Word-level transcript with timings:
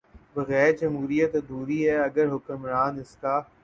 بغیر 0.35 0.71
جمہوریت 0.79 1.31
ادھوری 1.35 1.79
ہے 1.87 1.97
اگر 1.99 2.25
حکمران 2.33 2.99
اس 2.99 3.15
کا 3.21 3.35